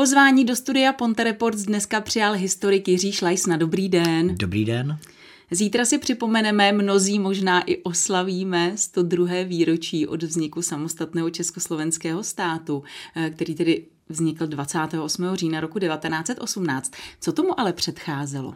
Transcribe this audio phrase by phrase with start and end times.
[0.00, 3.56] Pozvání do studia Ponte Reports dneska přijal historik Jiří Šlajsna.
[3.56, 4.34] Dobrý den.
[4.34, 4.98] Dobrý den.
[5.50, 9.26] Zítra si připomeneme, mnozí možná i oslavíme 102.
[9.44, 12.82] výročí od vzniku samostatného československého státu,
[13.16, 15.36] eh, který tedy vznikl 28.
[15.36, 16.92] října roku 1918.
[17.20, 18.54] Co tomu ale předcházelo?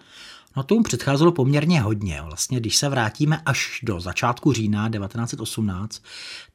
[0.56, 2.22] No tomu předcházelo poměrně hodně.
[2.24, 6.02] Vlastně, když se vrátíme až do začátku října 1918,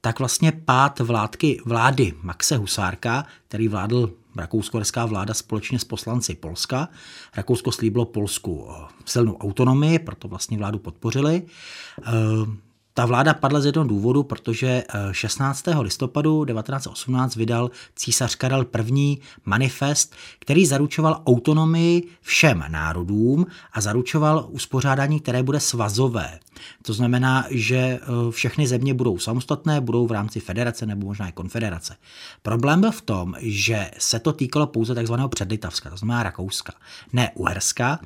[0.02, 6.90] tak vlastně pád vládky, vlády Maxe Husárka, který vládl rakousko vláda společně s poslanci Polska.
[7.38, 11.44] Rakousko slíbilo Polsku eh, silnou autonomii, proto vlastně vládu podpořili.
[13.00, 15.68] Ta vláda padla z jednoho důvodu, protože 16.
[15.68, 19.18] Eh, listopadu 1918 vydal císař Karel I.
[19.46, 26.40] manifest, který zaručoval autonomii všem národům a zaručoval uspořádání, které bude svazové.
[26.82, 28.00] To znamená, že eh,
[28.30, 31.96] všechny země budou samostatné, budou v rámci federace nebo možná i konfederace.
[32.42, 36.74] Problém byl v tom, že se to týkalo pouze takzvaného předlitavska, to znamená Rakouska,
[37.14, 38.00] ne Uherska,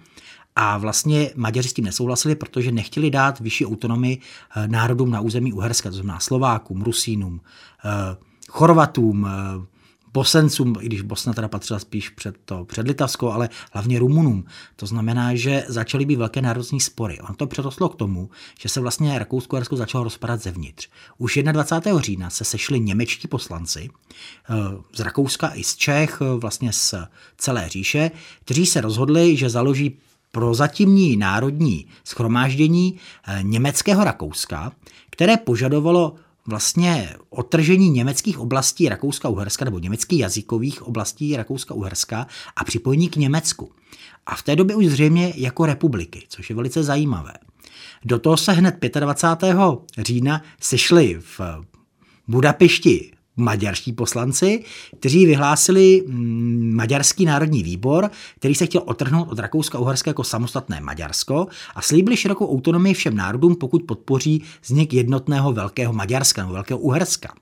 [0.55, 4.17] a vlastně Maďaři s tím nesouhlasili, protože nechtěli dát vyšší autonomii
[4.55, 7.41] eh, národům na území Uherska, to znamená Slovákům, Rusínům,
[7.85, 8.17] eh,
[8.49, 9.73] Chorvatům, eh,
[10.13, 14.45] Bosencům, i když Bosna teda patřila spíš před to před Litavskou, ale hlavně Rumunům.
[14.75, 17.19] To znamená, že začaly být velké národní spory.
[17.19, 20.89] On to předoslo k tomu, že se vlastně Rakousko-Uhersko začalo rozpadat zevnitř.
[21.17, 22.01] Už 21.
[22.01, 23.89] října se sešli němečtí poslanci
[24.93, 26.93] z Rakouska i z Čech, vlastně z
[27.37, 28.11] celé říše,
[28.45, 29.97] kteří se rozhodli, že založí
[30.33, 34.71] prozatímní národní schromáždění eh, německého Rakouska,
[35.09, 42.25] které požadovalo vlastně otržení německých oblastí Rakouska-Uherska nebo německých jazykových oblastí Rakouska-Uherska
[42.55, 43.71] a připojení k Německu.
[44.25, 47.33] A v té době už zřejmě jako republiky, což je velice zajímavé.
[48.05, 49.57] Do toho se hned 25.
[49.97, 51.41] října sešli v
[52.27, 54.63] Budapešti maďarští poslanci,
[54.99, 61.47] kteří vyhlásili mm, Maďarský národní výbor, který se chtěl otrhnout od Rakouska-Uherska jako samostatné Maďarsko
[61.75, 67.33] a slíbili širokou autonomii všem národům, pokud podpoří vznik jednotného velkého Maďarska nebo velkého Uherska.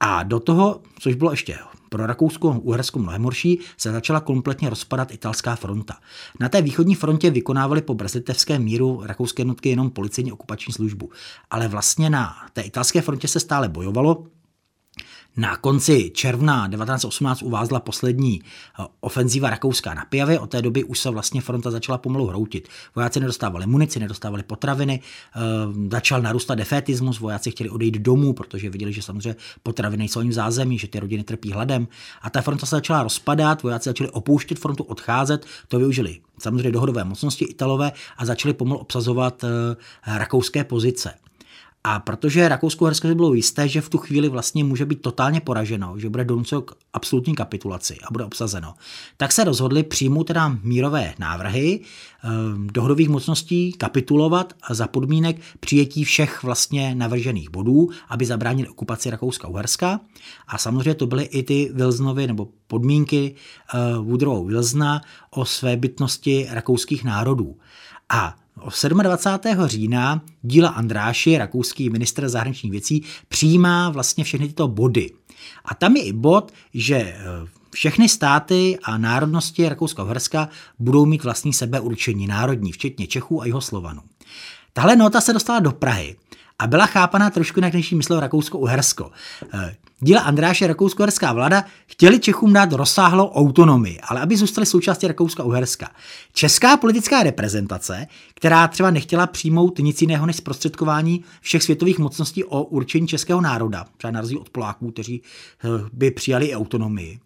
[0.00, 5.12] A do toho, což bylo ještě pro Rakousko Uhersko mnohem horší, se začala kompletně rozpadat
[5.12, 5.94] italská fronta.
[6.40, 11.10] Na té východní frontě vykonávali po brazilitevském míru rakouské jednotky jenom policejní okupační službu.
[11.50, 14.26] Ale vlastně na té italské frontě se stále bojovalo,
[15.36, 21.00] na konci června 1918 uvázla poslední eh, ofenzíva Rakouska na Pijavě, od té doby už
[21.00, 22.68] se vlastně fronta začala pomalu hroutit.
[22.94, 25.00] Vojáci nedostávali munici, nedostávali potraviny,
[25.36, 25.40] eh,
[25.90, 30.78] začal narůstat defetismus, vojáci chtěli odejít domů, protože viděli, že samozřejmě potraviny nejsou jim zázemí,
[30.78, 31.88] že ty rodiny trpí hladem.
[32.22, 37.04] A ta fronta se začala rozpadat, vojáci začali opouštět frontu, odcházet, to využili samozřejmě dohodové
[37.04, 41.23] mocnosti Italové a začali pomalu obsazovat eh, rakouské pozice.
[41.86, 46.10] A protože Rakousko-Hersko bylo jisté, že v tu chvíli vlastně může být totálně poraženo, že
[46.10, 48.74] bude donuceno k absolutní kapitulaci a bude obsazeno,
[49.16, 52.28] tak se rozhodli přijmout teda mírové návrhy eh,
[52.72, 60.00] dohodových mocností kapitulovat a za podmínek přijetí všech vlastně navržených bodů, aby zabránili okupaci Rakouska-Uherska.
[60.48, 65.00] A samozřejmě to byly i ty Wilsonovy nebo podmínky eh, Woodrow Wilsona
[65.30, 67.56] o své bytnosti rakouských národů.
[68.08, 68.36] A
[69.02, 69.66] 27.
[69.66, 75.10] října díla Andráši, rakouský ministr zahraničních věcí, přijímá vlastně všechny tyto body.
[75.64, 77.16] A tam je i bod, že eh,
[77.70, 80.48] všechny státy a národnosti Rakouska-Uherska
[80.78, 84.00] budou mít vlastní sebeurčení národní, včetně Čechů a Jihoslovanů.
[84.72, 86.16] Tahle nota se dostala do Prahy
[86.58, 89.10] a byla chápaná trošku jinak, než myslel Rakousko-Uhersko.
[90.04, 95.86] Eh, díla Andráše rakousko-uherská vláda chtěli Čechům dát rozsáhlou autonomii, ale aby zůstali součástí Rakouska-Uherska.
[96.32, 102.62] Česká politická reprezentace, která třeba nechtěla přijmout nic jiného než zprostředkování všech světových mocností o
[102.62, 107.18] určení českého národa, třeba na rozdíl od Poláků, kteří eh, by přijali i autonomii,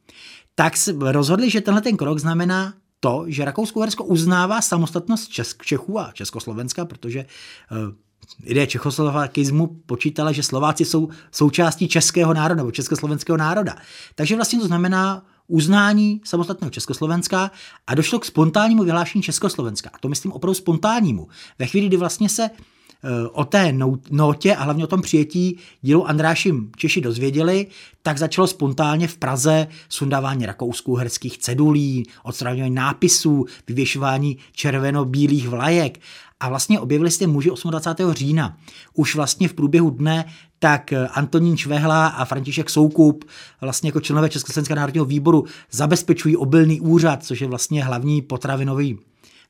[0.54, 5.30] tak rozhodli, že tenhle ten krok znamená to, že Rakousko-Uhersko uznává samostatnost
[5.62, 7.26] Čechů a Československa, protože
[8.46, 13.76] lidé čechoslovakismu počítala, že Slováci jsou součástí českého národa nebo československého národa.
[14.14, 17.50] Takže vlastně to znamená uznání samostatného Československa
[17.86, 19.90] a došlo k spontánnímu vyhlášení Československa.
[19.92, 21.28] A to myslím opravdu spontánnímu.
[21.58, 22.50] Ve chvíli, kdy vlastně se
[23.32, 23.74] o té
[24.10, 27.66] notě a hlavně o tom přijetí dílu Andrášim Češi dozvěděli,
[28.02, 36.00] tak začalo spontánně v Praze sundávání rakouskou-herských cedulí, odstraňování nápisů, vyvěšování červeno-bílých vlajek.
[36.40, 38.12] A vlastně objevili se muži 28.
[38.12, 38.56] října.
[38.94, 40.24] Už vlastně v průběhu dne
[40.58, 43.24] tak Antonín Čvehla a František Soukup,
[43.60, 48.98] vlastně jako členové Československého národního výboru, zabezpečují obilný úřad, což je vlastně hlavní potravinový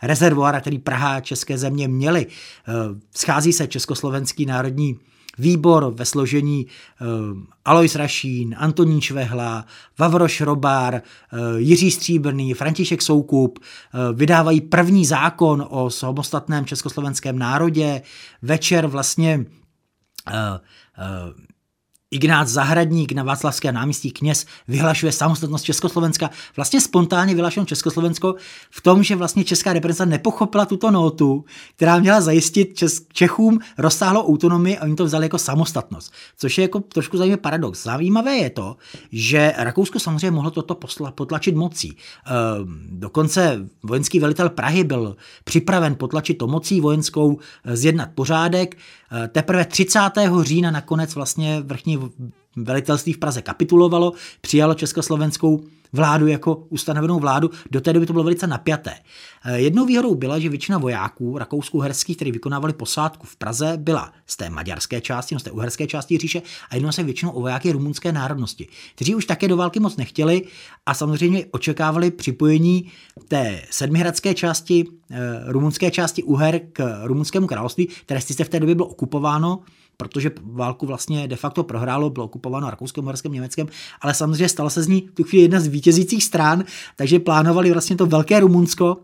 [0.02, 2.26] rezervoára, který Praha a české země měly.
[2.26, 2.72] Eh,
[3.16, 4.98] schází se Československý národní
[5.38, 6.66] výbor ve složení
[7.64, 9.64] Alois Rašín, Antonín Švehla,
[9.98, 11.02] Vavroš Robár,
[11.56, 13.58] Jiří Stříbrný, František Soukup
[14.14, 18.02] vydávají první zákon o samostatném československém národě.
[18.42, 19.44] Večer vlastně
[22.10, 28.34] Ignác Zahradník na Václavské náměstí kněz vyhlašuje samostatnost Československa, vlastně spontánně vyhlašeno Československo
[28.70, 31.44] v tom, že vlastně česká reprezentace nepochopila tuto notu,
[31.76, 36.12] která měla zajistit Čes- Čechům rozsáhlou autonomii a oni to vzali jako samostatnost.
[36.36, 37.82] Což je jako trošku zajímavý paradox.
[37.82, 38.76] Zajímavé je to,
[39.12, 41.88] že Rakousko samozřejmě mohlo toto posla- potlačit mocí.
[41.90, 41.96] E,
[42.90, 48.76] dokonce vojenský velitel Prahy byl připraven potlačit to mocí vojenskou, e, zjednat pořádek.
[49.24, 49.98] E, teprve 30.
[50.42, 51.97] října nakonec vlastně vrchní
[52.56, 58.24] velitelství v Praze kapitulovalo, přijalo československou vládu jako ustanovenou vládu, do té doby to bylo
[58.24, 58.94] velice napjaté.
[59.44, 64.36] Eh, jednou výhodou byla, že většina vojáků rakouskou-herských, kteří vykonávali posádku v Praze, byla z
[64.36, 67.72] té maďarské části, no z té uherské části říše a jednou se většinou o vojáky
[67.72, 70.42] rumunské národnosti, kteří už také do války moc nechtěli
[70.86, 72.90] a samozřejmě očekávali připojení
[73.28, 78.74] té sedmihradské části, eh, rumunské části Uher k rumunskému království, které sice v té době
[78.74, 79.60] bylo okupováno,
[79.98, 83.66] protože válku vlastně de facto prohrálo, bylo okupováno Rakouskem, Uherskem, Německem,
[84.00, 86.64] ale samozřejmě stala se z ní tu chvíli jedna z vítězících stran,
[86.96, 88.96] takže plánovali vlastně to velké Rumunsko,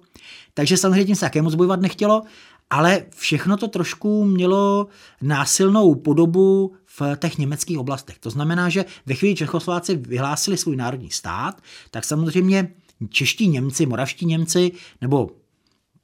[0.55, 2.23] takže samozřejmě tím se také moc bojovat nechtělo,
[2.70, 4.87] ale všechno to trošku mělo
[5.23, 8.19] násilnou podobu v těch německých oblastech.
[8.19, 12.69] To znamená, že ve chvíli Čechoslováci vyhlásili svůj národní stát, tak samozřejmě
[13.08, 15.31] čeští Němci, moravští Němci nebo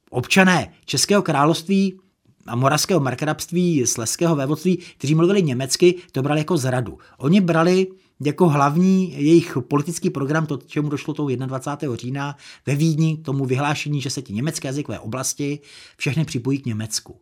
[0.09, 1.99] občané Českého království
[2.47, 6.97] a moravského markrabství, sleského vévodství, kteří mluvili německy, to brali jako zradu.
[7.17, 7.87] Oni brali
[8.25, 11.95] jako hlavní jejich politický program, to, čemu došlo toho 21.
[11.95, 15.59] října ve Vídni, tomu vyhlášení, že se ti německé jazykové oblasti
[15.97, 17.15] všechny připojí k Německu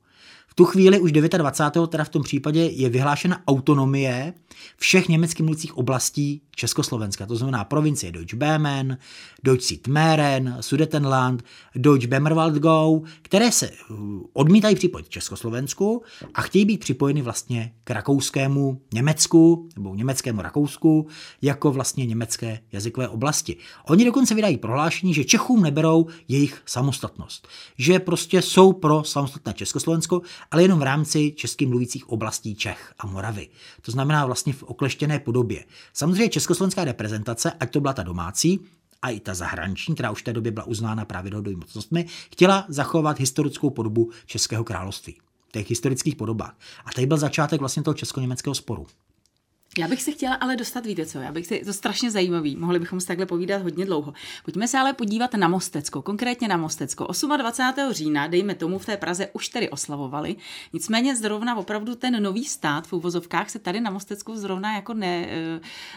[0.60, 1.90] tu chvíli už 29.
[1.90, 4.34] teda v tom případě je vyhlášena autonomie
[4.78, 8.98] všech německy mluvících oblastí Československa, to znamená provincie Deutsch Böhmen,
[9.44, 11.44] Deutsch Südmähren, Sudetenland,
[11.76, 13.98] Deutsch Bemmerwaldgau, které se uh,
[14.34, 16.04] odmítají připojit Československu
[16.34, 21.08] a chtějí být připojeny vlastně k rakouskému Německu nebo německému Rakousku
[21.42, 23.58] jako vlastně německé jazykové oblasti.
[23.88, 27.48] Oni dokonce vydají prohlášení, že Čechům neberou jejich samostatnost,
[27.78, 30.22] že prostě jsou pro samostatné Československo
[30.52, 33.50] ale jenom v rámci česky mluvících oblastí Čech a Moravy.
[33.82, 35.66] To znamená vlastně v okleštěné podobě.
[35.94, 38.60] Samozřejmě československá reprezentace, ať to byla ta domácí,
[39.02, 42.66] a i ta zahraniční, která už v té době byla uznána právě dohodou mocnostmi, chtěla
[42.70, 45.16] zachovat historickou podobu Českého království
[45.48, 46.56] v těch historických podobách.
[46.86, 48.88] A tady byl začátek vlastně toho česko-německého sporu.
[49.80, 52.80] Já bych se chtěla ale dostat, víte co, já bych si, to strašně zajímavý, mohli
[52.80, 54.14] bychom se takhle povídat hodně dlouho.
[54.46, 57.08] Pojďme se ale podívat na Mostecko, konkrétně na Mostecko.
[57.38, 57.94] 28.
[57.94, 60.36] října, dejme tomu, v té Praze už tedy oslavovali,
[60.74, 65.28] nicméně zrovna opravdu ten nový stát v uvozovkách se tady na Mostecku zrovna jako ne,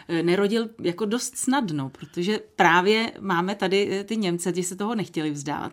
[0.08, 4.94] eh, nerodil jako dost snadno, protože právě máme tady eh, ty Němce, kteří se toho
[4.94, 5.73] nechtěli vzdát.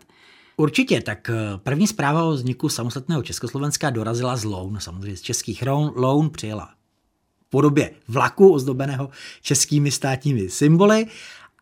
[0.57, 5.63] Určitě, tak eh, první zpráva o vzniku samostatného Československa dorazila z Loun, samozřejmě z českých
[5.95, 6.78] Loun přijela
[7.49, 9.09] podobě vlaku ozdobeného
[9.41, 11.05] českými státními symboly.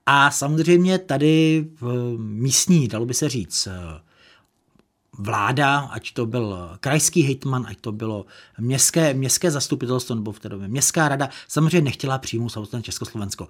[0.06, 3.68] A samozřejmě tady v místní, dalo by se říct,
[5.19, 8.25] vláda, ať to byl krajský hejtman, ať to bylo
[8.60, 13.47] městské, městské zastupitelstvo nebo v té době městská rada, samozřejmě nechtěla přijmout samostatné Československo.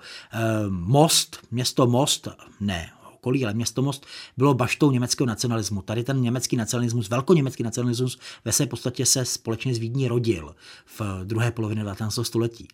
[0.70, 2.28] Most, město Most,
[2.60, 2.90] ne,
[3.28, 4.06] okolí, ale město Most
[4.38, 5.82] bylo baštou německého nacionalismu.
[5.82, 10.56] Tady ten německý nacionalismus, velkoněmecký nacionalismus ve své podstatě se společně s Vídní rodil
[11.00, 12.20] v druhé polovině 19.
[12.24, 12.68] století.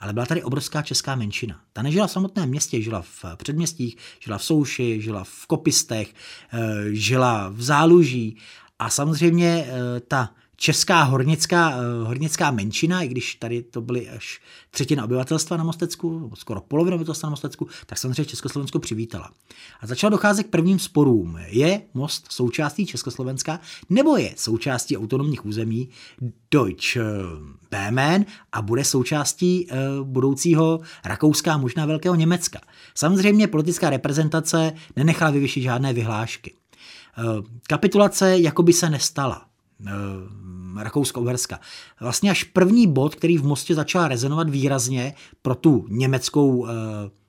[0.00, 1.60] Ale byla tady obrovská česká menšina.
[1.72, 6.14] Ta nežila v samotném městě, žila v předměstích, žila v Souši, žila v Kopistech,
[6.52, 6.58] eh,
[6.90, 8.36] žila v Záluží
[8.78, 14.40] a samozřejmě eh, ta česká hornická, eh, hornická menšina, i když tady to byly až
[14.70, 19.30] třetina obyvatelstva na Mostecku, skoro polovina obyvatelstva na Mostecku, tak samozřejmě Československo přivítala.
[19.80, 21.38] A začalo docházet k prvním sporům.
[21.46, 23.60] Je most součástí Československa
[23.90, 25.88] nebo je součástí autonomních území
[26.50, 27.02] Deutsch eh,
[27.70, 32.60] Böhmen a bude součástí eh, budoucího Rakouska a možná Velkého Německa.
[32.94, 36.54] Samozřejmě politická reprezentace nenechala vyvěšit žádné vyhlášky.
[37.66, 39.48] Kapitulace jakoby se nestala
[40.76, 41.60] Rakousko-Uherska.
[42.00, 46.70] Vlastně až první bod, který v Mostě začal rezonovat výrazně pro tu německou e,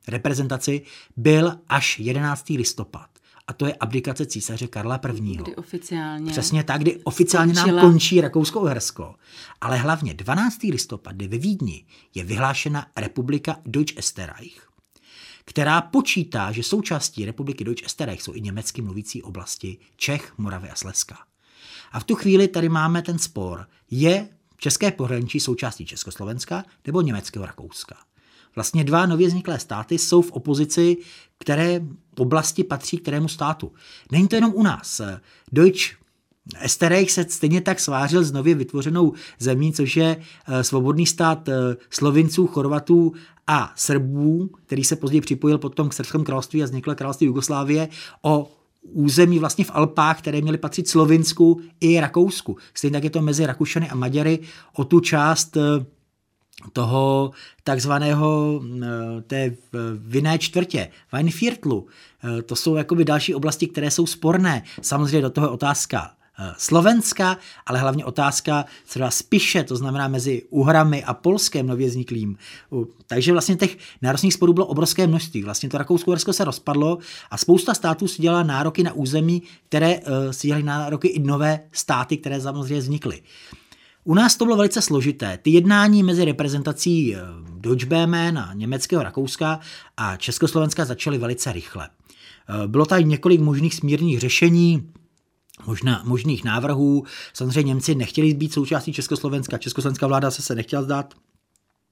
[0.07, 0.81] reprezentaci,
[1.17, 2.49] byl až 11.
[2.49, 3.09] listopad.
[3.47, 5.35] A to je abdikace císaře Karla I.
[5.35, 6.31] Kdy oficiálně.
[6.31, 7.81] Přesně tak, kdy oficiálně končila.
[7.81, 9.15] nám končí Rakousko-Uhersko.
[9.61, 10.63] Ale hlavně 12.
[10.63, 14.61] listopad, kdy ve Vídni je vyhlášena republika Deutsch Österreich,
[15.45, 20.75] která počítá, že součástí republiky Deutsch Österreich jsou i německy mluvící oblasti Čech, Moravy a
[20.75, 21.28] Slezska.
[21.91, 23.65] A v tu chvíli tady máme ten spor.
[23.91, 27.95] Je české pohraničí součástí Československa nebo německého Rakouska.
[28.55, 30.97] Vlastně dva nově vzniklé státy jsou v opozici,
[31.37, 31.81] které
[32.17, 33.71] oblasti patří kterému státu.
[34.11, 35.01] Není to jenom u nás.
[35.51, 35.99] Deutsch
[36.61, 40.17] Esterejch se stejně tak svářil s nově vytvořenou zemí, což je
[40.47, 41.53] eh, svobodný stát eh,
[41.89, 43.13] Slovinců, Chorvatů
[43.47, 47.89] a Srbů, který se později připojil potom k Srbskému království a vzniklo království Jugoslávie,
[48.21, 48.51] o
[48.81, 52.57] území vlastně v Alpách, které měly patřit Slovinsku i Rakousku.
[52.73, 54.39] Stejně tak je to mezi Rakušany a Maďary
[54.75, 55.85] o tu část eh,
[56.73, 57.31] toho
[57.63, 58.61] takzvaného
[59.27, 59.55] té
[59.97, 61.87] vinné čtvrtě, Weinviertlu.
[62.45, 64.63] To jsou jakoby další oblasti, které jsou sporné.
[64.81, 66.18] Samozřejmě do toho je otázka Eh,
[66.57, 72.37] Slovenska, ale hlavně otázka třeba spíše, to znamená mezi Uhrami a Polskem nově vzniklým.
[73.07, 75.43] Takže vlastně těch národních sporů bylo obrovské množství.
[75.43, 76.97] Vlastně to Rakousko-Uhersko se rozpadlo
[77.31, 81.59] a spousta států si dělala nároky na území, které uh, si dělali nároky i nové
[81.71, 83.21] státy, které samozřejmě vznikly.
[84.03, 85.39] U nás to bylo velice složité.
[85.41, 87.19] Ty jednání mezi reprezentací eh,
[87.57, 87.95] Deutsche
[88.39, 89.59] a německého Rakouska
[89.97, 91.89] a Československa začaly velice rychle.
[92.67, 94.91] Bylo tady několik možných smírných řešení,
[95.65, 97.03] možná, možných návrhů.
[97.33, 101.13] Samozřejmě Němci nechtěli být součástí Československa, československá vláda se se nechtěla zdát.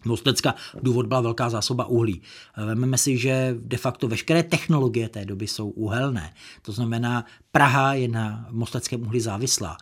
[0.05, 2.21] Mostecka důvod byla velká zásoba uhlí.
[2.57, 6.33] Vememe si, že de facto veškeré technologie té doby jsou uhelné.
[6.62, 9.77] To znamená, Praha je na mosteckém uhlí závislá.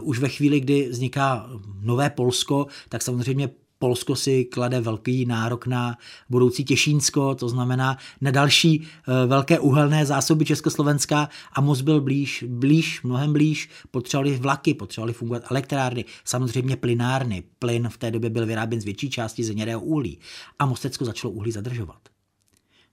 [0.00, 1.50] Už ve chvíli, kdy vzniká
[1.80, 3.50] nové Polsko, tak samozřejmě
[3.84, 5.98] Polsko si klade velký nárok na
[6.30, 12.44] budoucí Těšínsko, to znamená na další eh, velké uhelné zásoby Československa a most byl blíž,
[12.48, 17.42] blíž, mnohem blíž, potřebovali vlaky, potřebovali fungovat elektrárny, samozřejmě plynárny.
[17.58, 20.18] Plyn v té době byl vyráběn z větší části z hnědého uhlí
[20.58, 22.08] a Mostecko začalo uhlí zadržovat.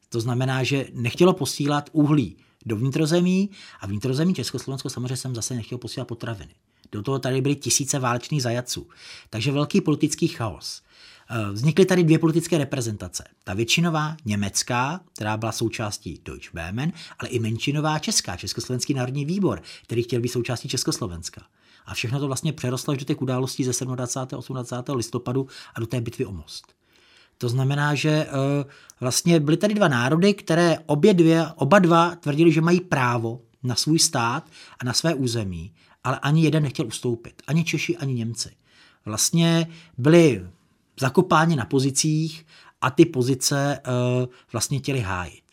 [0.10, 3.50] To znamená, že nechtělo posílat uhlí do vnitrozemí
[3.82, 6.54] a vnitrozemí Československo samozřejmě jsem zase nechtěl posílat potraviny.
[6.92, 8.88] Do toho tady byly tisíce válečných zajaců.
[9.30, 10.82] Takže velký politický chaos.
[11.34, 13.24] Eh, vznikly tady dvě politické reprezentace.
[13.44, 19.62] Ta většinová německá, která byla součástí Deutsche Böhmen, ale i menšinová česká, Československý národní výbor,
[19.84, 21.42] který chtěl být součástí Československa.
[21.86, 24.56] A všechno to vlastně přerostlo až do těch událostí ze 27.
[24.56, 24.96] 28.
[24.96, 26.74] listopadu a do té bitvy o most.
[27.38, 32.52] To znamená, že uh, vlastně byly tady dva národy, které obě dvě, oba dva tvrdili,
[32.52, 37.42] že mají právo na svůj stát a na své území ale ani jeden nechtěl ustoupit.
[37.48, 38.50] Ani Češi, ani Němci.
[39.06, 39.68] Vlastně
[39.98, 40.48] byli
[41.00, 42.46] zakopáni na pozicích
[42.82, 45.44] a ty pozice uh, vlastně chtěli hájit.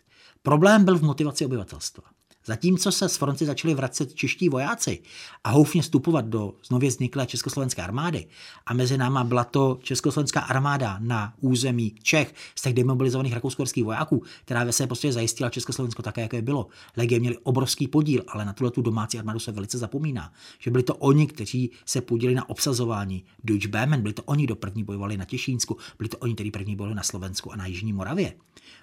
[0.43, 2.05] Problém byl v motivaci obyvatelstva.
[2.49, 5.03] Zatímco se z fronty začali vracet čeští vojáci
[5.45, 8.27] a houfně vstupovat do znově vzniklé československé armády
[8.67, 14.23] a mezi náma byla to československá armáda na území Čech z těch demobilizovaných rakousko vojáků,
[14.45, 16.67] která ve své podstatě zajistila Československo také, jaké bylo.
[16.97, 20.83] Legie měli obrovský podíl, ale na tuhle tu domácí armádu se velice zapomíná, že byli
[20.83, 25.17] to oni, kteří se podíleli na obsazování Deutsche Böhmen, byli to oni, kdo první bojovali
[25.17, 28.35] na Těšínsku, byli to oni, kteří první bojovali na Slovensku a na Jižní Moravě.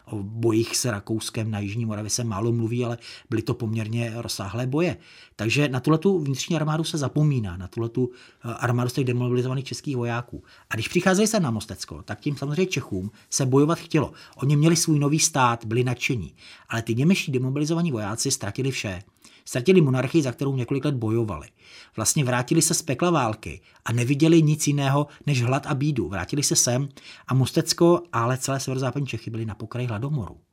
[0.06, 2.98] O bojích s Rakouskem na Jižní Moravě se málo mluví, ale
[3.30, 4.98] byly to poměrně rozsáhlé boje.
[5.36, 9.06] Takže na tuhle tu vnitřní armádu se zapomíná, na tuhle tu eh, armádu z těch
[9.06, 10.44] demobilizovaných českých vojáků.
[10.70, 14.12] A když přicházeli se na Mostecko, tak tím samozřejmě Čechům se bojovat chtělo.
[14.36, 16.36] Oni měli svůj nový stát, byli nadšení.
[16.70, 19.04] Ale ty němečtí demobilizovaní vojáci ztratili vše.
[19.48, 21.48] Ztratili monarchii, za kterou několik let bojovali.
[21.96, 26.10] Vlastně vrátili se z pekla války a neviděli nic jiného než hlad a bídu.
[26.10, 26.90] Vrátili se sem
[27.28, 30.45] a Mostecko, ale celé severozápadní Čechy byly na pokraji hladomoru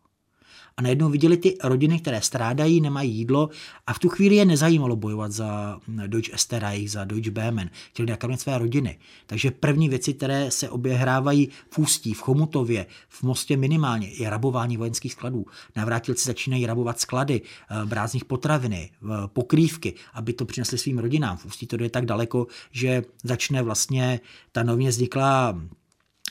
[0.77, 3.49] a najednou viděli ty rodiny, které strádají, nemají jídlo
[3.87, 8.41] a v tu chvíli je nezajímalo bojovat za Deutsche Österreich, za Deutsche Böhmen, chtěli nakrmit
[8.41, 8.99] své rodiny.
[9.27, 14.77] Takže první věci, které se oběhrávají v Ústí, v Chomutově, v Mostě minimálně, je rabování
[14.77, 15.47] vojenských skladů.
[15.77, 18.91] Navrátilci začínají rabovat sklady, eh, nich potraviny,
[19.27, 21.37] pokrývky, aby to přinesli svým rodinám.
[21.37, 24.21] V Ústí to jde tak daleko, že začne vlastně
[24.53, 25.61] ta nově vzniklá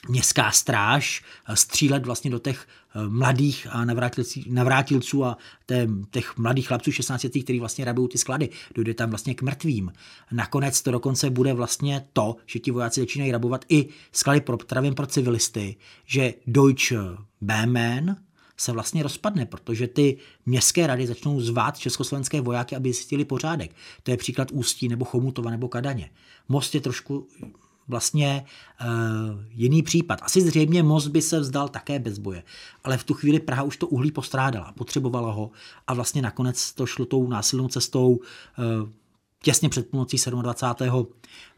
[0.09, 2.67] městská stráž eh, střílet vlastně do těch
[3.07, 3.85] mladých a
[4.47, 5.37] navrátilců a
[6.11, 8.49] těch mladých chlapců 16 kteří vlastně rabují ty sklady.
[8.75, 9.91] Dojde tam vlastně k mrtvým.
[10.31, 14.95] Nakonec to dokonce bude vlastně to, že ti vojáci začínají rabovat i sklady pro potravin
[14.95, 16.97] pro civilisty, že Deutsche
[17.41, 18.15] Böhmen
[18.57, 23.75] se vlastně rozpadne, protože ty městské rady začnou zvát československé vojáky, aby zjistili pořádek.
[24.03, 26.09] To je příklad Ústí nebo Chomutova nebo Kadaně.
[26.49, 27.27] Most je trošku
[27.87, 28.45] vlastně
[28.81, 28.87] uh,
[29.49, 30.19] jiný případ.
[30.21, 32.43] Asi zřejmě most by se vzdal také bez boje,
[32.83, 35.51] ale v tu chvíli Praha už to uhlí postrádala, potřebovala ho
[35.87, 38.21] a vlastně nakonec to šlo tou násilnou cestou uh,
[39.43, 41.07] těsně před půlnocí 27.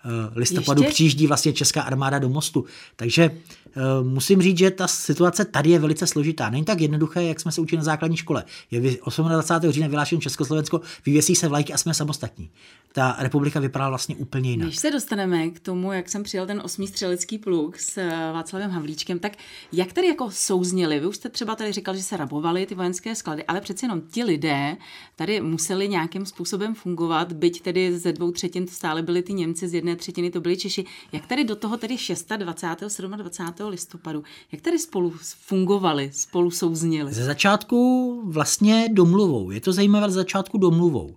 [0.06, 0.94] Eh, listopadu Ještě?
[0.94, 2.66] přijíždí vlastně česká armáda do mostu.
[2.96, 3.32] Takže
[3.76, 6.50] uh, musím říct, že ta situace tady je velice složitá.
[6.50, 8.44] Není tak jednoduché, jak jsme se učili na základní škole.
[8.72, 8.98] Je
[9.30, 9.72] 28.
[9.72, 12.50] října vyhlášen Československo, vyvěsí se vlajky a jsme samostatní.
[12.92, 14.68] Ta republika vypadala vlastně úplně jinak.
[14.68, 18.72] Když se dostaneme k tomu, jak jsem přijel ten osmý střelecký pluk s eh, Václavem
[18.72, 19.34] Havlíčkem, tak
[19.72, 21.00] jak tady jako souzněli?
[21.00, 24.02] Vy už jste třeba tady říkal, že se rabovali ty vojenské sklady, ale přeci jenom
[24.02, 24.78] ti lidé
[25.16, 29.74] tady museli nějakým způsobem fungovat, byť tedy ze dvou třetin stále byli ty Němci, z
[29.74, 30.86] jedné třetiny to byli Češi.
[31.12, 32.30] Jak tady do toho tedy 6.
[32.38, 32.68] 20.
[33.08, 33.70] 27.
[33.70, 35.14] listopadu, jak tady spolu
[35.46, 37.14] fungovali, spolu souzněli?
[37.14, 39.52] Ze začátku vlastně domluvou.
[39.52, 41.16] Je to zajímavé ze začátku domluvou.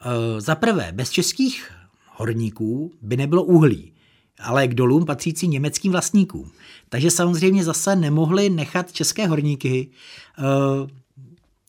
[0.00, 1.70] E, za prvé, bez českých
[2.16, 3.92] horníků by nebylo uhlí
[4.40, 6.50] ale k dolům patřící německým vlastníkům.
[6.88, 9.90] Takže samozřejmě zase nemohli nechat české horníky,
[10.38, 10.42] eh,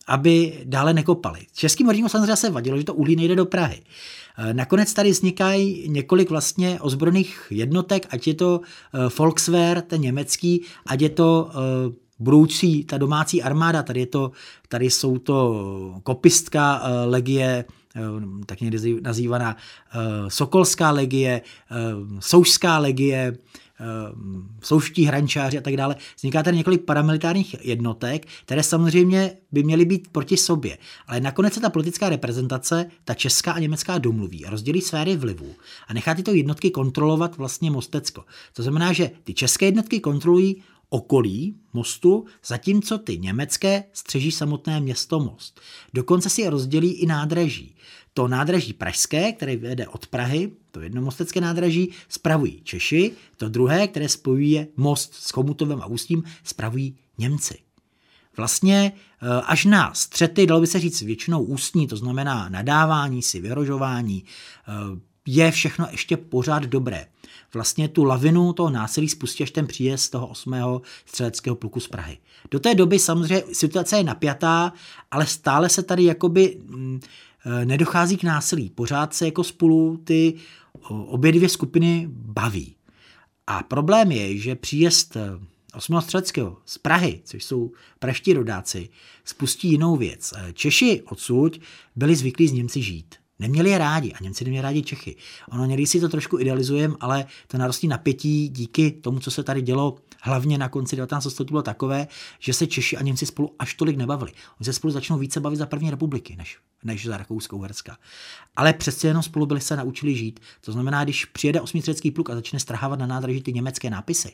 [0.07, 1.39] aby dále nekopali.
[1.53, 3.81] Českým horníkům samozřejmě se vadilo, že to uhlí nejde do Prahy.
[4.41, 10.65] Eh, nakonec tady vznikají několik vlastně ozbrojených jednotek, ať je to eh, Volkswehr, ten německý,
[10.85, 11.51] ať je to
[12.19, 14.31] budoucí, ta domácí armáda, tady, je to,
[14.67, 15.55] tady jsou to
[16.03, 17.65] kopistka legie,
[17.95, 21.41] Eh, tak někdy nazývaná eh, Sokolská legie,
[21.71, 21.75] eh,
[22.19, 23.37] Soušská legie,
[24.63, 25.95] souští hrančáři a tak dále.
[26.17, 30.77] Vzniká tady několik paramilitárních jednotek, které samozřejmě by měly být proti sobě.
[31.07, 35.55] Ale nakonec se ta politická reprezentace, ta česká a německá domluví a rozdělí sféry vlivu
[35.87, 38.25] a nechá tyto jednotky kontrolovat vlastně Mostecko.
[38.53, 45.19] To znamená, že ty české jednotky kontrolují okolí mostu, zatímco ty německé střeží samotné město
[45.19, 45.61] Most.
[45.93, 47.75] Dokonce si je rozdělí i nádraží.
[48.13, 54.09] To nádraží pražské, které vede od Prahy, to jednomostecké nádraží, spravují Češi, to druhé, které
[54.09, 57.59] spojuje most s Chomutovem a Ústím, spravují Němci.
[58.37, 63.39] Vlastně eh, až na střety, dalo by se říct většinou ústní, to znamená nadávání si,
[63.39, 64.23] vyrožování,
[64.67, 67.05] eh, je všechno ještě pořád dobré
[67.53, 70.81] vlastně tu lavinu toho násilí spustí až ten příjezd toho 8.
[71.05, 72.17] střeleckého pluku z Prahy.
[72.51, 74.73] Do té doby samozřejmě situace je napjatá,
[75.11, 76.99] ale stále se tady jakoby mm,
[77.65, 78.69] nedochází k násilí.
[78.69, 80.33] Pořád se jako spolu ty
[80.89, 82.75] obě dvě skupiny baví.
[83.47, 85.17] A problém je, že příjezd
[85.73, 85.97] 8.
[85.97, 88.89] E, střeleckého z Prahy, což jsou praští rodáci,
[89.25, 90.33] spustí jinou věc.
[90.37, 91.59] E, Češi odsud
[91.95, 93.15] byli zvyklí z Němci žít.
[93.39, 95.15] Neměli je rádi a Němci neměli rádi Čechy.
[95.51, 99.61] Ono někdy si to trošku idealizujeme, ale to narostní napětí díky tomu, co se tady
[99.61, 101.23] dělo hlavně na konci 19.
[101.29, 102.07] století bylo takové,
[102.39, 104.31] že se Češi a Němci spolu až tolik nebavili.
[104.31, 107.97] Oni se spolu začnou více bavit za první republiky, než, než za Rakouskou Herska.
[108.55, 110.39] Ale přece jenom spolu byli se naučili žít.
[110.61, 114.31] To znamená, když přijede osmitřecký pluk a začne strhávat na nádraží ty německé nápisy,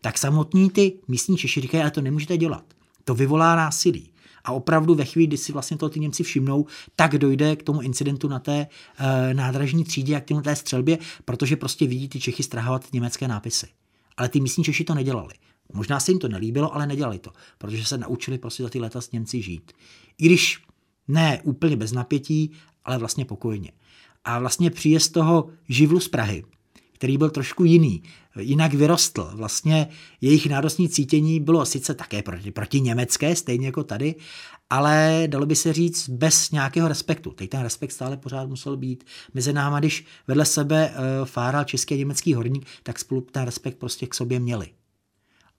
[0.00, 2.64] tak samotní ty místní Češi říkají, ale to nemůžete dělat.
[3.04, 4.13] To vyvolá násilí.
[4.44, 7.80] A opravdu ve chvíli, kdy si vlastně to ty Němci všimnou, tak dojde k tomu
[7.80, 8.66] incidentu na té
[8.98, 13.66] e, nádražní třídě a k té střelbě, protože prostě vidí ty Čechy strahovat německé nápisy.
[14.16, 15.34] Ale ty místní Češi to nedělali.
[15.72, 19.00] Možná se jim to nelíbilo, ale nedělali to, protože se naučili prostě za ty léta
[19.00, 19.72] s Němci žít.
[20.18, 20.62] I když
[21.08, 22.52] ne úplně bez napětí,
[22.84, 23.72] ale vlastně pokojně.
[24.24, 26.44] A vlastně příjezd toho živlu z Prahy,
[26.92, 28.02] který byl trošku jiný,
[28.38, 29.30] jinak vyrostl.
[29.34, 29.88] Vlastně
[30.20, 34.14] jejich národní cítění bylo sice také proti, proti německé, stejně jako tady,
[34.70, 37.30] ale dalo by se říct bez nějakého respektu.
[37.30, 41.94] Teď ten respekt stále pořád musel být mezi náma, když vedle sebe uh, fáral český
[41.94, 44.66] a německý horník, tak spolu ten respekt prostě k sobě měli.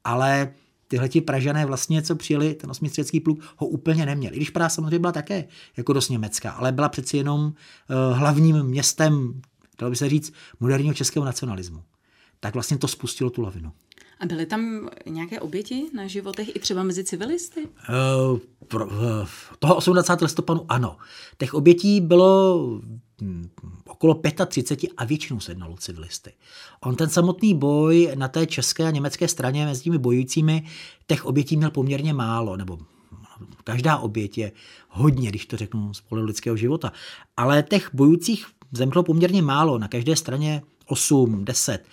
[0.03, 0.53] Ale
[0.87, 4.35] tyhle ti Pražané vlastně, co přijeli, ten osmistřecký pluk, ho úplně neměli.
[4.35, 5.45] I když Praha samozřejmě byla také
[5.77, 9.41] jako dost německá, ale byla přeci jenom uh, hlavním městem
[9.79, 11.83] dalo by se říct, moderního českého nacionalismu,
[12.39, 13.71] tak vlastně to spustilo tu lavinu.
[14.19, 17.61] A byly tam nějaké oběti na životech i třeba mezi civilisty?
[17.61, 18.91] Uh, pro, uh,
[19.59, 20.21] toho 18.
[20.21, 20.97] listopadu ano.
[21.37, 22.59] Těch obětí bylo
[23.21, 23.49] hm,
[23.85, 26.33] okolo 35 a většinou se jednalo civilisty.
[26.81, 30.67] On ten samotný boj na té české a německé straně mezi těmi bojujícími,
[31.07, 32.79] těch obětí měl poměrně málo, nebo
[33.63, 34.51] každá oběť je
[34.89, 36.91] hodně, když to řeknu z lidského života.
[37.37, 41.85] Ale těch bojujících zemřelo poměrně málo, na každé straně 8, 10,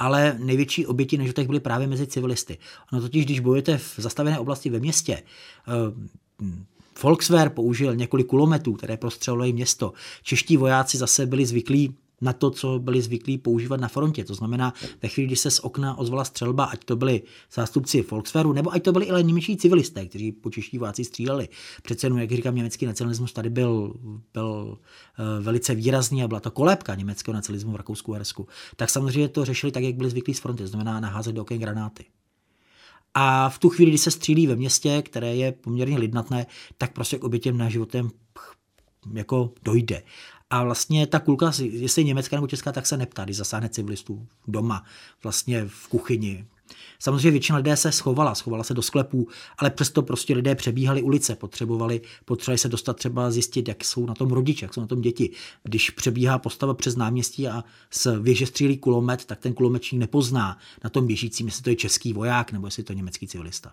[0.00, 2.58] ale největší oběti životech byly právě mezi civilisty.
[2.92, 5.22] Ono totiž, když bojujete v zastavené oblasti ve městě,
[5.68, 5.72] eh,
[7.02, 9.92] Volkswehr použil několik kulometů, které prostřelovaly město.
[10.22, 14.24] Čeští vojáci zase byli zvyklí na to, co byli zvyklí používat na frontě.
[14.24, 18.52] To znamená, ve chvíli, kdy se z okna ozvala střelba, ať to byli zástupci Volkswahru,
[18.52, 21.48] nebo ať to byli i němečtí civilisté, kteří po čeští váci stříleli.
[21.82, 23.94] Přece jenom, jak říkám, německý nacionalismus tady byl,
[24.32, 28.48] byl uh, velice výrazný a byla to kolébka německého nacionalismu v Rakousku a Hersku.
[28.76, 31.58] Tak samozřejmě to řešili tak, jak byli zvyklí z fronty, to znamená naházet do oken
[31.58, 32.04] granáty.
[33.14, 36.46] A v tu chvíli, kdy se střílí ve městě, které je poměrně lidnatné,
[36.78, 38.10] tak prostě k obětěm na životem
[39.12, 40.02] jako dojde.
[40.50, 44.26] A vlastně ta kulka, jestli je německá nebo česká, tak se neptá, když zasáhne civilistů
[44.48, 44.84] doma,
[45.22, 46.46] vlastně v kuchyni.
[46.98, 51.36] Samozřejmě většina lidé se schovala, schovala se do sklepů, ale přesto prostě lidé přebíhali ulice,
[51.36, 55.00] potřebovali, potřebovali se dostat třeba zjistit, jak jsou na tom rodiče, jak jsou na tom
[55.00, 55.30] děti.
[55.62, 60.90] Když přebíhá postava přes náměstí a z věže střílí kulomet, tak ten kulomečník nepozná na
[60.90, 63.72] tom běžícím, jestli to je český voják nebo jestli to je německý civilista.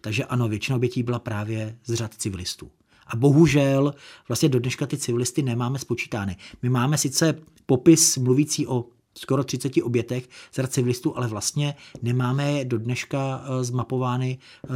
[0.00, 2.70] Takže ano, většina obětí byla právě z řad civilistů.
[3.12, 3.94] A bohužel
[4.28, 6.36] vlastně do dneška ty civilisty nemáme spočítány.
[6.62, 7.34] My máme sice
[7.66, 13.64] popis mluvící o skoro 30 obětech z civilistů, ale vlastně nemáme je do dneška eh,
[13.64, 14.68] zmapovány, eh,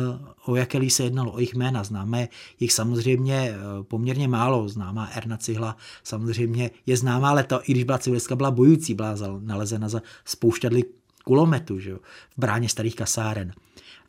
[0.44, 1.84] o jaké se jednalo, o jejich jména.
[1.84, 2.28] Známe
[2.60, 4.68] jich samozřejmě eh, poměrně málo.
[4.68, 9.14] Známá Erna Cihla samozřejmě je známá, ale to, i když byla civilistka, byla bojující, byla
[9.40, 10.84] nalezena za spoušťadly
[11.24, 11.98] kulometu že jo,
[12.36, 13.52] v bráně starých kasáren.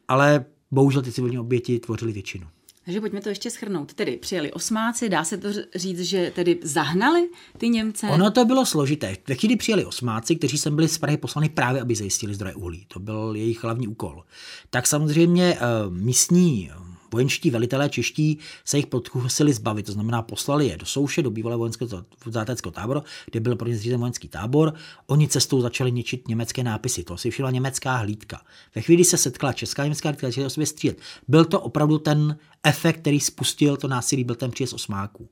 [0.07, 2.47] Ale bohužel ty civilní oběti tvořily většinu.
[2.87, 3.93] Takže pojďme to ještě schrnout.
[3.93, 8.07] Tedy přijeli osmáci, dá se to říct, že tedy zahnali ty Němce?
[8.07, 9.17] Ono to bylo složité.
[9.27, 12.85] Ve chvíli přijeli osmáci, kteří sem byli z Prahy poslani právě, aby zajistili zdroje uhlí.
[12.87, 14.23] To byl jejich hlavní úkol.
[14.69, 16.71] Tak samozřejmě uh, místní
[17.11, 21.59] vojenští velitelé čeští se jich podkusili zbavit, to znamená poslali je do Souše, do bývalého
[21.59, 24.73] vojenského záteckého táboru, kde byl pro ně zřízen vojenský tábor.
[25.07, 28.41] Oni cestou začali ničit německé nápisy, to si všimla německá hlídka.
[28.75, 30.97] Ve chvíli se setkala česká německá hlídka, začali o sobě střílet.
[31.27, 35.29] Byl to opravdu ten efekt, který spustil to násilí, byl ten příjezd osmáků.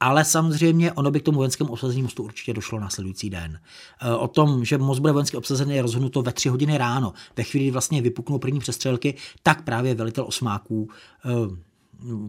[0.00, 3.60] Ale samozřejmě ono by k tomu vojenskému obsazení mostu určitě došlo následující den.
[4.00, 7.12] E, o tom, že most bude vojenský obsazený, je rozhodnuto ve tři hodiny ráno.
[7.36, 10.88] Ve chvíli, kdy vlastně vypuknou první přestřelky, tak právě velitel osmáků
[11.24, 11.30] e,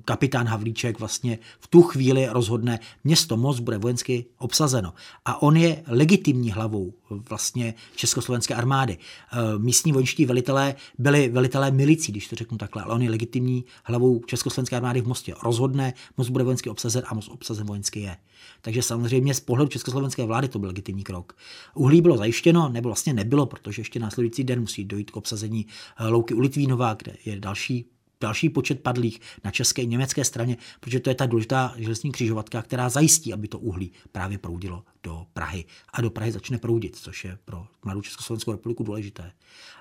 [0.06, 4.93] kapitán Havlíček vlastně v tu chvíli rozhodne, město Most bude vojensky obsazeno.
[5.25, 8.97] A on je legitimní hlavou vlastně Československé armády.
[8.97, 13.65] E, místní vojenští velitelé byli velitelé milicí, když to řeknu takhle, ale on je legitimní
[13.84, 15.34] hlavou Československé armády v Mostě.
[15.43, 18.17] Rozhodne, Most bude vojensky obsazen a Most obsazen vojensky je.
[18.62, 21.38] Takže samozřejmě z pohledu československé vlády to byl legitimní krok.
[21.75, 26.08] Uhlí bylo zajištěno, nebo vlastně nebylo, protože ještě následující den musí dojít k obsazení e,
[26.08, 27.86] louky u Litvínova, kde je další
[28.21, 32.62] další počet padlých na české i německé straně, protože to je ta důležitá železní křižovatka,
[32.62, 35.65] která zajistí, aby to uhlí právě proudilo do Prahy.
[35.93, 39.32] A do Prahy začne proudit, což je pro mladou Československou republiku důležité.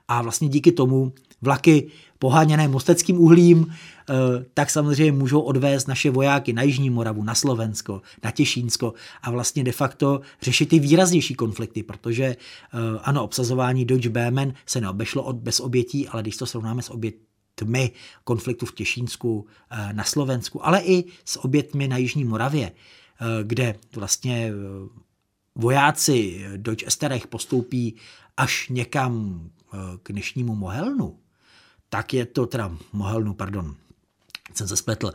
[0.09, 4.15] A vlastně díky tomu vlaky poháněné mosteckým uhlím, eh,
[4.55, 9.65] tak samozřejmě můžou odvést naše vojáky na Jižní Moravu, na Slovensko, na Těšínsko a vlastně
[9.65, 12.37] de facto řešit ty výraznější konflikty, protože eh,
[13.03, 17.91] ano, obsazování Deutsche Böhmen se neobešlo bez obětí, ale když to srovnáme s obětí tmy
[18.25, 23.75] konfliktu v Těšínsku eh, na Slovensku, ale i s obětmi na Jižní Moravě, eh, kde
[23.95, 24.89] vlastně eh,
[25.55, 27.97] vojáci Deutsch Esterech postoupí
[28.37, 29.43] až někam
[30.03, 31.19] k dnešnímu Mohelnu,
[31.89, 33.75] tak je to teda Mohelnu, pardon,
[34.55, 35.13] jsem se spletl,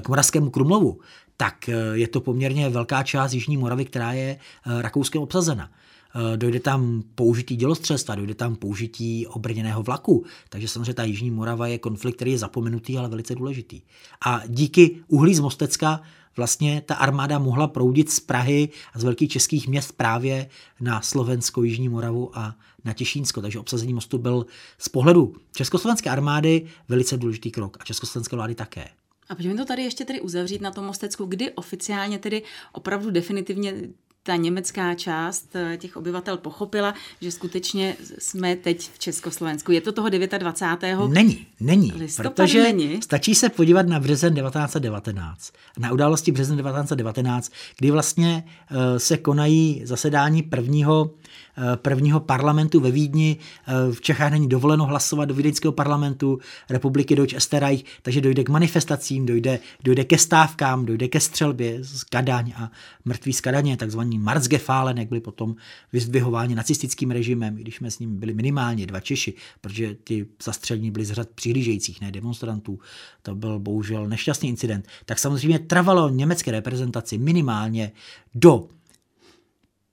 [0.00, 1.00] k Moravskému Krumlovu,
[1.36, 4.38] tak je to poměrně velká část Jižní Moravy, která je
[4.80, 5.70] Rakouskem obsazena.
[6.14, 10.24] Eh, dojde tam použití dělostřelstva, dojde tam použití obrněného vlaku.
[10.48, 13.82] Takže samozřejmě ta Jižní Morava je konflikt, který je zapomenutý, ale velice důležitý.
[14.26, 16.00] A díky uhlí z Mostecka
[16.36, 20.48] vlastně ta armáda mohla proudit z Prahy a z velkých českých měst právě
[20.80, 23.42] na Slovensko, Jižní Moravu a na Těšínsko.
[23.42, 24.46] Takže obsazení mostu byl
[24.78, 28.88] z pohledu československé armády velice důležitý krok a československé vlády také.
[29.28, 32.42] A pojďme to tady ještě tedy uzavřít na tom Mostecku, kdy oficiálně tedy
[32.72, 33.74] opravdu definitivně
[34.22, 39.72] ta německá část eh, těch obyvatel pochopila, že skutečně jsme teď v Československu.
[39.72, 40.98] Je to toho 29.
[41.08, 43.02] Není, není, protože není.
[43.02, 49.82] stačí se podívat na březen 1919, na události březen 1919, kdy vlastně uh, se konají
[49.84, 51.29] zasedání prvního Eh,
[51.76, 53.36] prvního parlamentu ve Vídni.
[53.66, 56.38] Eh, v Čechách není dovoleno hlasovat do vídeňského parlamentu
[56.70, 62.04] republiky Deutsch Österreich, takže dojde k manifestacím, dojde, dojde ke stávkám, dojde ke střelbě z
[62.04, 62.70] Kadaň a
[63.04, 65.56] mrtví z Kadaně, takzvaný Marzgefálen, jak byli potom
[65.92, 70.90] vyzdvihováni nacistickým režimem, i když jsme s ním byli minimálně dva Češi, protože ty zastřelení
[70.90, 72.78] byli z řad přihlížejících, ne demonstrantů.
[73.22, 74.86] To byl bohužel nešťastný incident.
[75.04, 77.92] Tak samozřejmě trvalo německé reprezentaci minimálně
[78.34, 78.68] do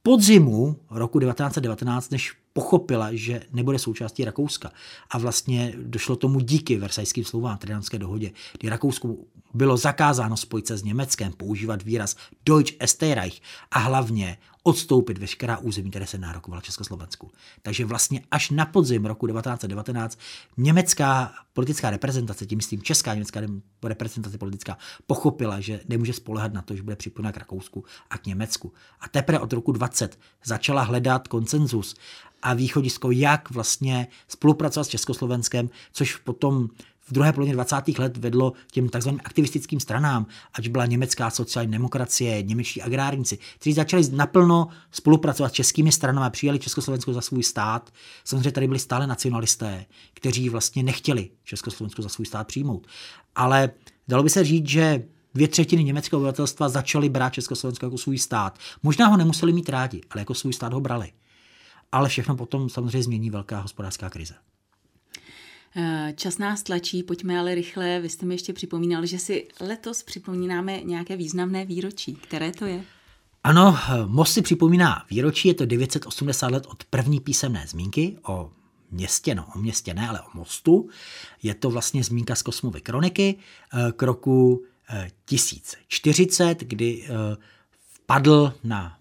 [0.08, 4.72] podzimu roku 1919, než pochopila, že nebude součástí Rakouska.
[5.10, 10.78] A vlastně došlo tomu díky Versajským slovám Tridentské dohodě, kdy Rakousku bylo zakázáno spojit se
[10.78, 12.16] s Německem, používat výraz
[12.46, 13.42] Deutsch Österreich
[13.72, 17.32] a hlavně odstoupit veškerá území, které se nárokovala Československu.
[17.62, 20.20] Takže vlastně až na podzim roku 1919
[20.58, 23.42] německá politická reprezentace, tím myslím česká německá
[23.84, 28.26] reprezentace politická, pochopila, že nemůže spolehat na to, že bude připojena k Rakousku a k
[28.26, 28.74] Německu.
[29.00, 31.96] A teprve od roku 20 začala hledat konsenzus
[32.42, 36.70] a východisko, jak vlastně spolupracovat s Československem, což potom
[37.08, 37.76] v druhé polovině 20.
[38.00, 44.04] let vedlo těm takzvaným aktivistickým stranám, ať byla německá sociální demokracie, němečtí agrárníci, kteří začali
[44.12, 47.92] naplno spolupracovat s českými stranami a přijali Československo za svůj stát.
[48.24, 52.88] Samozřejmě tady byli stále nacionalisté, kteří vlastně nechtěli Československo za svůj stát přijmout.
[53.36, 53.70] Ale
[54.08, 58.60] dalo by se říct, že dvě třetiny německého obyvatelstva začaly brát Československo jako svůj stát.
[58.84, 61.12] Možná ho nemuseli mít rádi, ale jako svůj stát ho brali.
[61.92, 64.34] Ale všechno potom samozřejmě změní velká hospodářská krize.
[65.80, 68.00] Eh, čas nás tlačí, pojďme ale rychle.
[68.00, 72.16] Vy jste mi ještě připomínal, že si letos připomínáme nějaké významné výročí.
[72.16, 72.84] Které to je?
[73.44, 78.52] Ano, Most si připomíná výročí, je to 980 let od první písemné zmínky o
[78.92, 80.90] městě, no o městě ne, ale o mostu.
[81.44, 83.36] Je to vlastně zmínka z Kosmovy kroniky
[83.74, 84.64] eh, k roku
[85.26, 87.38] 1040, kdy eh,
[87.94, 88.98] vpadl na,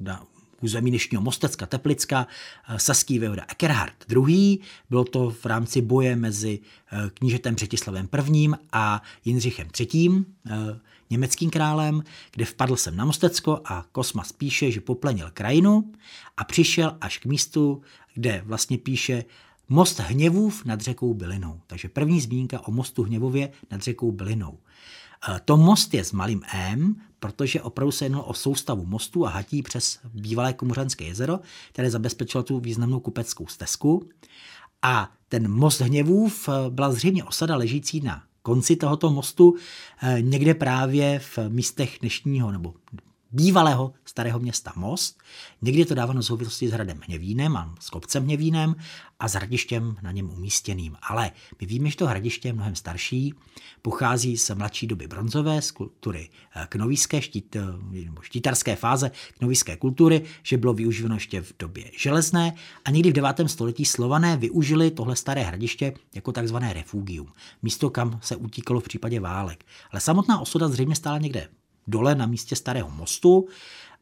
[0.00, 0.26] na
[0.62, 2.26] území dnešního Mostecka, Teplicka,
[2.68, 4.58] eh, saský vévoda Eckerhard II.
[4.90, 6.60] Bylo to v rámci boje mezi
[6.92, 8.48] eh, knížetem Břetislavem I.
[8.72, 10.24] a Jindřichem III.,
[11.10, 15.92] německým králem, kde vpadl jsem na Mostecko a Kosmas píše, že poplenil krajinu
[16.36, 17.82] a přišel až k místu,
[18.14, 19.24] kde vlastně píše
[19.68, 21.60] Most Hněvův nad řekou Bylinou.
[21.66, 24.58] Takže první zmínka o mostu Hněvově nad řekou Bylinou.
[25.28, 29.30] Eh, to most je s malým M, protože opravdu se jednalo o soustavu mostů a
[29.30, 31.40] hatí přes bývalé Komořanské jezero,
[31.72, 34.08] které zabezpečilo tu významnou kupeckou stezku.
[34.82, 39.54] A ten most Hněvův eh, byla zřejmě osada ležící na konci tohoto mostu,
[40.02, 42.74] eh, někde právě v místech dnešního nebo
[43.32, 45.18] bývalého starého města Most.
[45.62, 48.74] Někdy je to dáváno souvislosti s hradem Hněvínem a s kopcem Hněvínem
[49.20, 50.96] a s hradištěm na něm umístěným.
[51.02, 53.34] Ale my víme, že to hradiště je mnohem starší,
[53.82, 59.76] pochází z mladší doby bronzové, z kultury eh, knovíské, štít, eh, nebo štítarské fáze knovíské
[59.76, 63.48] kultury, že bylo využíváno ještě v době železné a někdy v 9.
[63.48, 69.20] století slované využili tohle staré hradiště jako takzvané refugium, místo kam se utíkalo v případě
[69.20, 69.64] válek.
[69.90, 71.48] Ale samotná osuda zřejmě stála někde
[71.88, 73.48] dole na místě starého mostu.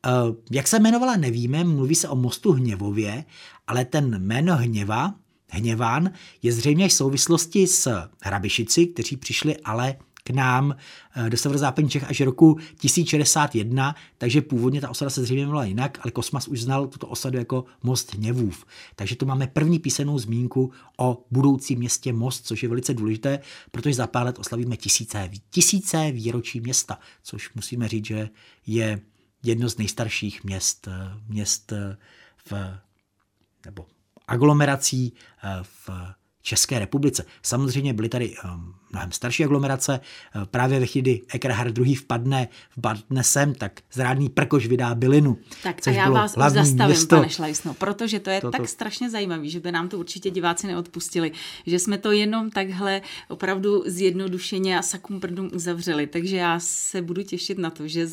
[0.07, 0.11] Eh,
[0.51, 3.25] jak se jmenovala, nevíme, mluví se o mostu Hněvově,
[3.67, 5.15] ale ten jméno Hněva,
[5.51, 6.11] Hněván,
[6.43, 9.97] je zřejmě v souvislosti s Hrabišici, kteří přišli ale
[10.27, 10.77] k nám
[11.17, 15.99] eh, do severozápadní Čech až roku 1061, takže původně ta osada se zřejmě jmenovala jinak,
[16.03, 18.67] ale Kosmas už znal tuto osadu jako Most Hněvův.
[18.97, 23.39] Takže tu máme první písemnou zmínku o budoucím městě Most, což je velice důležité,
[23.71, 28.29] protože za pár let oslavíme tisíce, tisíce výročí města, což musíme říct, že
[28.67, 29.01] je
[29.43, 31.97] jedno z nejstarších měst, eh, měst eh,
[32.51, 32.53] v,
[33.65, 33.87] nebo
[34.29, 35.13] aglomerací
[35.63, 35.91] v
[36.47, 37.25] České republice.
[37.43, 40.01] Samozřejmě byly tady um, mnohem starší aglomerace.
[40.37, 41.95] Uh, právě ve chvíli, Eckerhard II.
[41.95, 45.39] vpadne, vpadne sem, tak zrádný prkoš vydá bylinu.
[45.63, 47.17] Tak a já vás už zastavím, město.
[47.17, 50.67] pane Šlajsno, protože to je to, tak strašně zajímavé, že by nám to určitě diváci
[50.67, 51.33] neodpustili,
[51.67, 56.07] že jsme to jenom takhle opravdu zjednodušeně a sakum prdům uzavřeli.
[56.07, 58.09] Takže já se budu těšit na to, že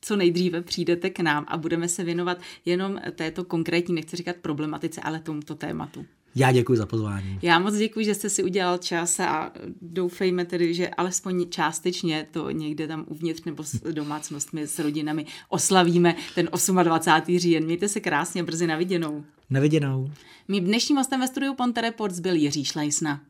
[0.00, 5.00] co nejdříve přijdete k nám a budeme se věnovat jenom této konkrétní, nechci říkat problematice,
[5.00, 6.06] ale tomuto tématu.
[6.34, 7.38] Já děkuji za pozvání.
[7.42, 12.50] Já moc děkuji, že jste si udělal čas a doufejme tedy, že alespoň částečně to
[12.50, 16.48] někde tam uvnitř nebo s domácnostmi, s rodinami oslavíme ten
[16.82, 17.38] 28.
[17.38, 17.64] říjen.
[17.64, 19.24] Mějte se krásně, brzy na viděnou.
[19.50, 20.10] Na viděnou.
[20.48, 23.20] Mým dnešním hostem ve studiu Ponte Reports byl Jiří Šlejsna.